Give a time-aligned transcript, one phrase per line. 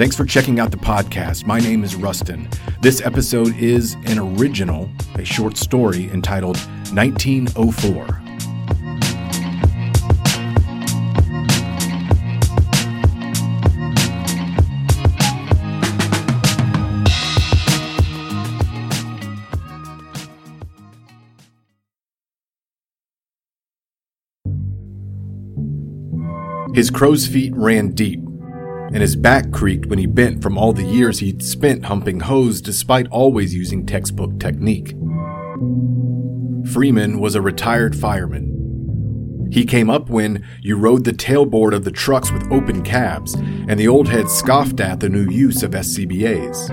[0.00, 1.44] Thanks for checking out the podcast.
[1.44, 2.48] My name is Rustin.
[2.80, 6.56] This episode is an original, a short story entitled
[6.94, 8.06] 1904.
[26.74, 28.20] His crow's feet ran deep,
[28.92, 32.60] and his back creaked when he bent from all the years he'd spent humping hose
[32.60, 34.96] despite always using textbook technique.
[36.72, 39.48] Freeman was a retired fireman.
[39.52, 43.78] He came up when you rode the tailboard of the trucks with open cabs, and
[43.78, 46.70] the old head scoffed at the new use of SCBAs.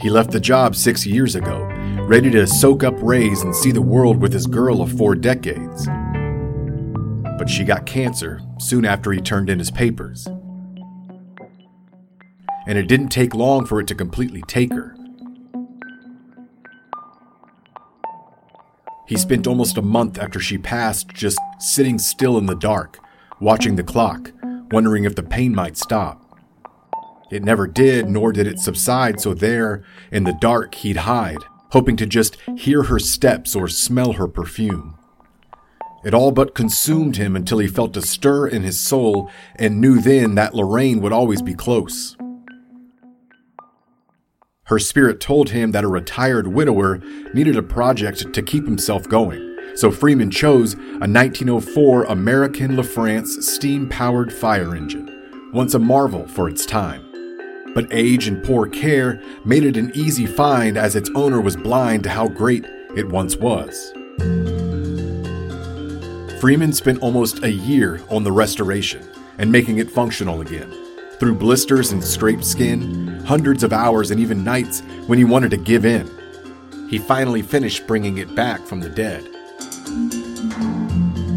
[0.00, 1.64] He left the job six years ago,
[2.02, 5.88] ready to soak up rays and see the world with his girl of four decades
[7.38, 10.26] but she got cancer soon after he turned in his papers.
[12.66, 14.94] And it didn't take long for it to completely take her.
[19.06, 22.98] He spent almost a month after she passed just sitting still in the dark,
[23.40, 24.32] watching the clock,
[24.70, 26.22] wondering if the pain might stop.
[27.30, 31.38] It never did, nor did it subside, so there, in the dark, he'd hide,
[31.70, 34.98] hoping to just hear her steps or smell her perfume.
[36.04, 40.00] It all but consumed him until he felt a stir in his soul and knew
[40.00, 42.16] then that Lorraine would always be close.
[44.64, 46.98] Her spirit told him that a retired widower
[47.32, 53.88] needed a project to keep himself going, so Freeman chose a 1904 American LaFrance steam
[53.88, 57.02] powered fire engine, once a marvel for its time.
[57.74, 62.02] But age and poor care made it an easy find as its owner was blind
[62.02, 63.94] to how great it once was.
[66.40, 69.04] Freeman spent almost a year on the restoration
[69.38, 70.72] and making it functional again.
[71.18, 75.56] Through blisters and scraped skin, hundreds of hours and even nights when he wanted to
[75.56, 76.08] give in.
[76.88, 79.24] He finally finished bringing it back from the dead.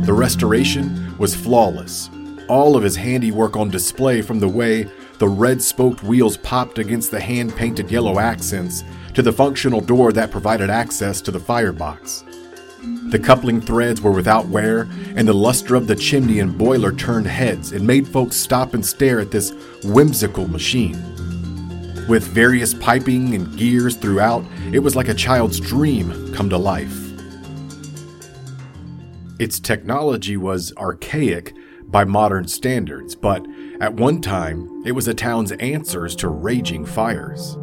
[0.06, 2.12] The restoration was flawless.
[2.48, 4.88] All of his handiwork on display from the way
[5.18, 8.84] the red spoked wheels popped against the hand painted yellow accents
[9.16, 12.24] to the functional door that provided access to the firebox.
[12.82, 17.28] The coupling threads were without wear, and the luster of the chimney and boiler turned
[17.28, 19.52] heads and made folks stop and stare at this
[19.84, 20.98] whimsical machine.
[22.08, 24.44] With various piping and gears throughout,
[24.74, 26.98] it was like a child's dream come to life.
[29.40, 31.54] Its technology was archaic
[31.86, 33.46] by modern standards, but
[33.80, 37.58] at one time, it was a town's answers to raging fires.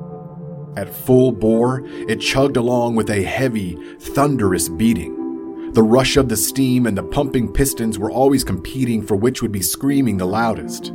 [0.77, 5.73] At full bore, it chugged along with a heavy, thunderous beating.
[5.73, 9.53] The rush of the steam and the pumping pistons were always competing for which would
[9.53, 10.93] be screaming the loudest.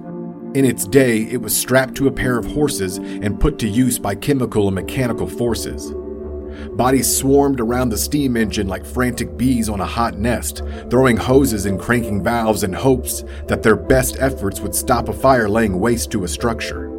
[0.54, 3.98] In its day, it was strapped to a pair of horses and put to use
[3.98, 5.94] by chemical and mechanical forces.
[6.74, 11.66] Bodies swarmed around the steam engine like frantic bees on a hot nest, throwing hoses
[11.66, 16.12] and cranking valves in hopes that their best efforts would stop a fire laying waste
[16.12, 16.93] to a structure.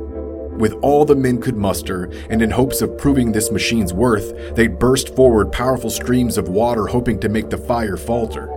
[0.58, 4.68] With all the men could muster, and in hopes of proving this machine's worth, they
[4.68, 8.48] burst forward powerful streams of water, hoping to make the fire falter.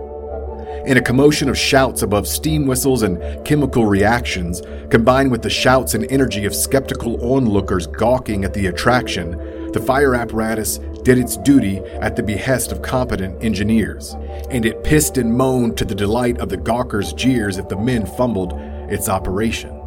[0.86, 5.94] In a commotion of shouts above steam whistles and chemical reactions, combined with the shouts
[5.94, 9.32] and energy of skeptical onlookers gawking at the attraction,
[9.72, 14.14] the fire apparatus did its duty at the behest of competent engineers,
[14.50, 18.06] and it pissed and moaned to the delight of the gawkers' jeers if the men
[18.06, 18.52] fumbled
[18.88, 19.77] its operation.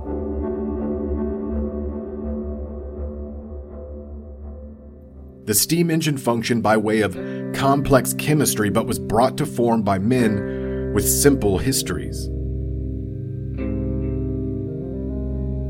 [5.45, 7.17] The steam engine functioned by way of
[7.55, 12.29] complex chemistry but was brought to form by men with simple histories.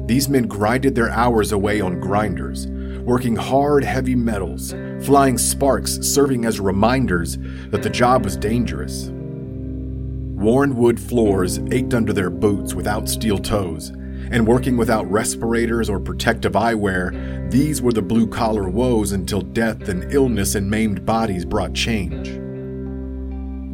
[0.07, 2.67] These men grinded their hours away on grinders,
[3.05, 4.73] working hard, heavy metals,
[5.05, 7.37] flying sparks serving as reminders
[7.69, 9.09] that the job was dangerous.
[9.09, 13.93] Worn wood floors ached under their boots without steel toes,
[14.31, 19.89] and working without respirators or protective eyewear, these were the blue collar woes until death
[19.89, 22.39] and illness and maimed bodies brought change.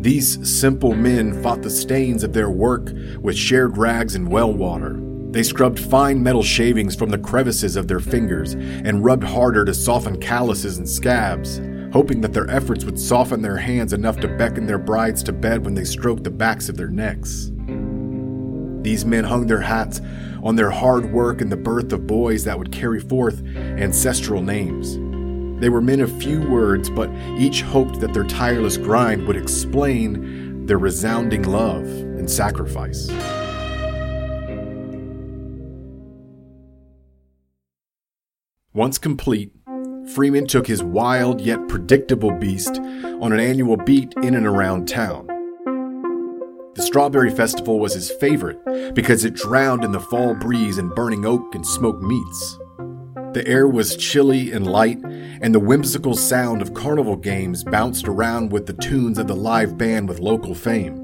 [0.03, 4.99] These simple men fought the stains of their work with shared rags and well water.
[5.31, 9.73] They scrubbed fine metal shavings from the crevices of their fingers and rubbed harder to
[9.73, 11.59] soften calluses and scabs,
[11.91, 15.65] hoping that their efforts would soften their hands enough to beckon their brides to bed
[15.65, 17.51] when they stroked the backs of their necks.
[18.87, 19.99] These men hung their hats
[20.41, 24.93] on their hard work and the birth of boys that would carry forth ancestral names.
[25.59, 30.65] They were men of few words, but each hoped that their tireless grind would explain
[30.67, 33.11] their resounding love and sacrifice.
[38.73, 39.51] Once complete,
[40.15, 45.36] Freeman took his wild yet predictable beast on an annual beat in and around town.
[46.77, 48.59] The Strawberry Festival was his favorite
[48.93, 52.59] because it drowned in the fall breeze and burning oak and smoked meats.
[53.33, 54.99] The air was chilly and light,
[55.41, 59.75] and the whimsical sound of carnival games bounced around with the tunes of the live
[59.75, 61.01] band with local fame.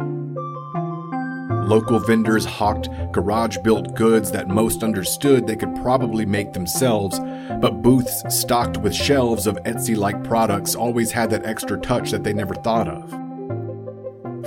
[1.68, 7.18] Local vendors hawked garage built goods that most understood they could probably make themselves,
[7.60, 12.24] but booths stocked with shelves of Etsy like products always had that extra touch that
[12.24, 13.23] they never thought of.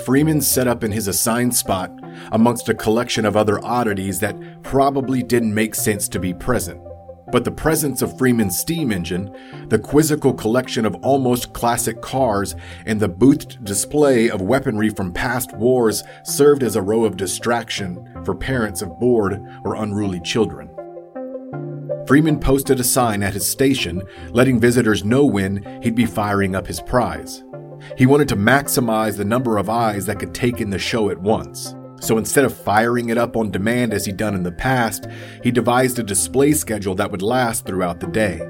[0.05, 1.91] Freeman set up in his assigned spot
[2.33, 6.81] amongst a collection of other oddities that probably didn't make sense to be present.
[7.33, 9.35] But the presence of Freeman's steam engine,
[9.69, 12.55] the quizzical collection of almost classic cars,
[12.85, 18.23] and the boothed display of weaponry from past wars served as a row of distraction
[18.25, 20.71] for parents of bored or unruly children.
[22.07, 24.01] Freeman posted a sign at his station
[24.31, 27.43] letting visitors know when he'd be firing up his prize.
[27.97, 31.21] He wanted to maximize the number of eyes that could take in the show at
[31.21, 31.75] once.
[32.01, 35.07] So instead of firing it up on demand as he'd done in the past,
[35.43, 38.41] he devised a display schedule that would last throughout the day.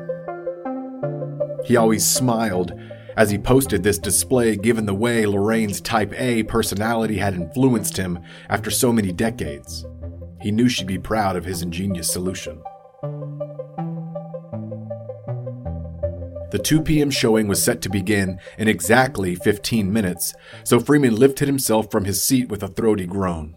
[1.64, 2.72] He always smiled
[3.16, 8.18] as he posted this display, given the way Lorraine's Type A personality had influenced him
[8.48, 9.86] after so many decades.
[10.40, 12.62] He knew she'd be proud of his ingenious solution.
[16.50, 17.10] The 2 p.m.
[17.10, 20.34] showing was set to begin in exactly 15 minutes,
[20.64, 23.56] so Freeman lifted himself from his seat with a throaty groan.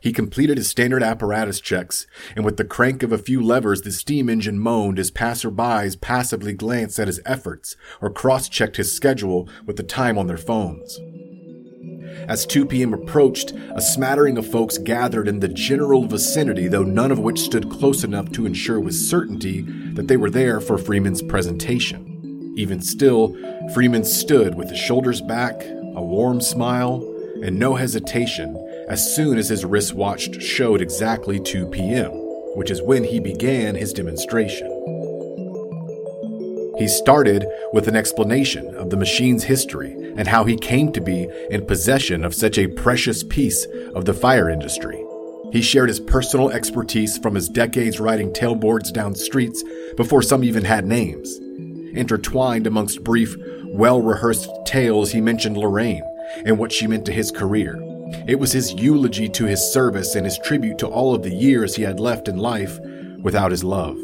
[0.00, 2.06] He completed his standard apparatus checks,
[2.36, 6.52] and with the crank of a few levers, the steam engine moaned as passerbys passively
[6.52, 11.00] glanced at his efforts or cross checked his schedule with the time on their phones.
[12.28, 12.92] As 2 p.m.
[12.92, 17.70] approached, a smattering of folks gathered in the general vicinity, though none of which stood
[17.70, 19.62] close enough to ensure with certainty
[19.94, 22.54] that they were there for Freeman's presentation.
[22.56, 23.36] Even still,
[23.72, 27.02] Freeman stood with his shoulders back, a warm smile,
[27.42, 28.56] and no hesitation
[28.88, 32.10] as soon as his wristwatch showed exactly 2 p.m.,
[32.56, 34.66] which is when he began his demonstration.
[36.78, 41.28] He started with an explanation of the machine's history and how he came to be
[41.50, 43.66] in possession of such a precious piece
[43.96, 45.04] of the fire industry.
[45.52, 49.64] He shared his personal expertise from his decades riding tailboards down streets
[49.96, 51.38] before some even had names.
[51.96, 53.34] Intertwined amongst brief,
[53.64, 56.04] well rehearsed tales, he mentioned Lorraine
[56.44, 57.76] and what she meant to his career.
[58.28, 61.74] It was his eulogy to his service and his tribute to all of the years
[61.74, 62.78] he had left in life
[63.20, 63.98] without his love.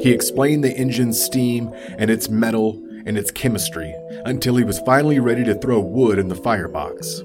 [0.00, 3.94] He explained the engine's steam and its metal and its chemistry
[4.24, 7.22] until he was finally ready to throw wood in the firebox.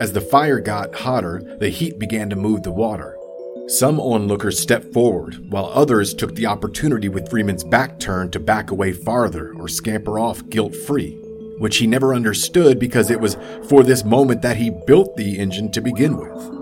[0.00, 3.16] As the fire got hotter, the heat began to move the water.
[3.66, 8.70] Some onlookers stepped forward, while others took the opportunity with Freeman's back turned to back
[8.70, 11.18] away farther or scamper off guilt free,
[11.58, 13.36] which he never understood because it was
[13.68, 16.57] for this moment that he built the engine to begin with.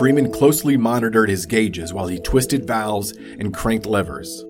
[0.00, 4.42] Freeman closely monitored his gauges while he twisted valves and cranked levers.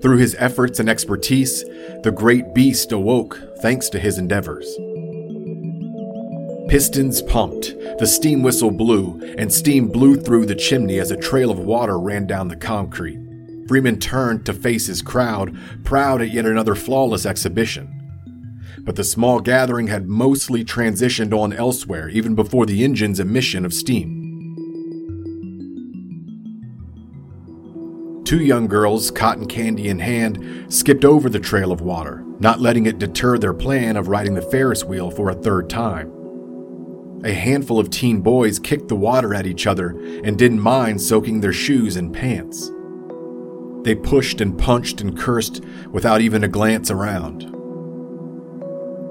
[0.00, 1.64] Through his efforts and expertise,
[2.04, 4.66] the great beast awoke thanks to his endeavors.
[6.68, 11.50] Pistons pumped, the steam whistle blew, and steam blew through the chimney as a trail
[11.50, 13.18] of water ran down the concrete.
[13.66, 17.90] Freeman turned to face his crowd, proud at yet another flawless exhibition.
[18.78, 23.74] But the small gathering had mostly transitioned on elsewhere even before the engine's emission of
[23.74, 24.23] steam.
[28.24, 32.86] Two young girls, cotton candy in hand, skipped over the trail of water, not letting
[32.86, 36.10] it deter their plan of riding the Ferris wheel for a third time.
[37.22, 39.90] A handful of teen boys kicked the water at each other
[40.24, 42.70] and didn't mind soaking their shoes and pants.
[43.82, 47.42] They pushed and punched and cursed without even a glance around.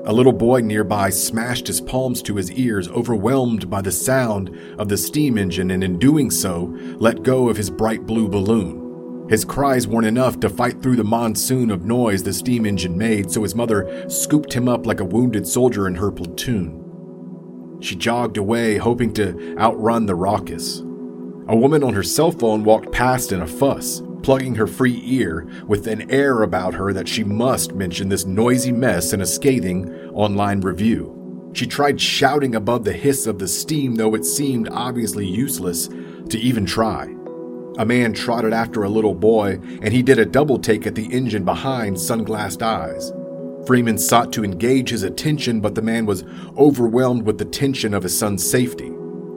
[0.05, 4.89] A little boy nearby smashed his palms to his ears, overwhelmed by the sound of
[4.89, 8.82] the steam engine, and in doing so, let go of his bright blue balloon.
[9.29, 13.31] His cries weren't enough to fight through the monsoon of noise the steam engine made,
[13.31, 17.77] so his mother scooped him up like a wounded soldier in her platoon.
[17.79, 20.79] She jogged away, hoping to outrun the raucous.
[21.47, 25.47] A woman on her cell phone walked past in a fuss, plugging her free ear
[25.67, 29.93] with an air about her that she must mention this noisy mess in a scathing
[30.13, 31.51] online review.
[31.53, 35.87] She tried shouting above the hiss of the steam, though it seemed obviously useless
[36.29, 37.12] to even try.
[37.77, 41.11] A man trotted after a little boy, and he did a double take at the
[41.11, 43.11] engine behind sunglassed eyes.
[43.65, 46.23] Freeman sought to engage his attention, but the man was
[46.57, 48.91] overwhelmed with the tension of his son's safety.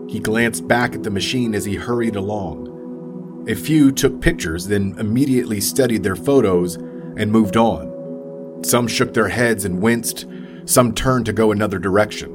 [0.09, 3.45] He glanced back at the machine as he hurried along.
[3.49, 8.62] A few took pictures, then immediately studied their photos and moved on.
[8.64, 10.26] Some shook their heads and winced,
[10.64, 12.33] some turned to go another direction.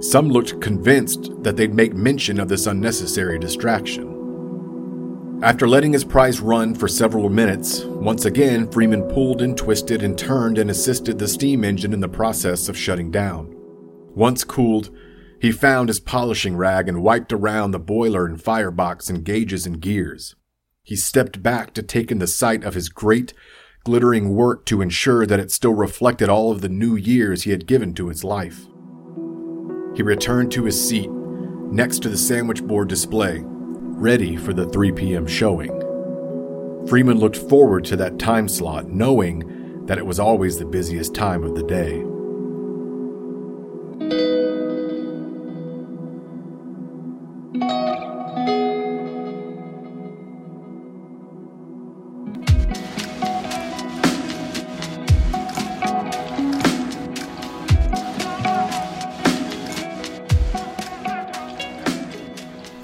[0.00, 4.11] Some looked convinced that they'd make mention of this unnecessary distraction.
[5.42, 10.16] After letting his prize run for several minutes, once again Freeman pulled and twisted and
[10.16, 13.52] turned and assisted the steam engine in the process of shutting down.
[14.14, 14.96] Once cooled,
[15.40, 19.80] he found his polishing rag and wiped around the boiler and firebox and gauges and
[19.80, 20.36] gears.
[20.84, 23.34] He stepped back to take in the sight of his great,
[23.82, 27.66] glittering work to ensure that it still reflected all of the new years he had
[27.66, 28.68] given to his life.
[29.96, 33.44] He returned to his seat next to the sandwich board display,
[34.02, 35.28] ready for the 3 p.m.
[35.28, 35.70] showing.
[36.88, 41.44] Freeman looked forward to that time slot, knowing that it was always the busiest time
[41.44, 42.02] of the day.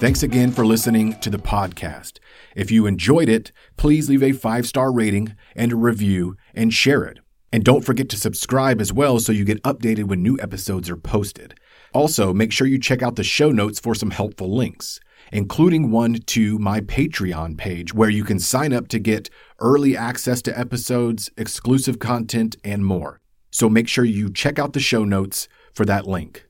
[0.08, 2.18] Thanks again for listening to the podcast.
[2.56, 7.04] If you enjoyed it, please leave a five star rating and a review and share
[7.04, 7.18] it.
[7.52, 10.96] And don't forget to subscribe as well so you get updated when new episodes are
[10.96, 11.60] posted.
[11.92, 14.98] Also, make sure you check out the show notes for some helpful links,
[15.30, 20.40] including one to my Patreon page where you can sign up to get early access
[20.40, 23.20] to episodes, exclusive content, and more.
[23.50, 26.47] So make sure you check out the show notes for that link.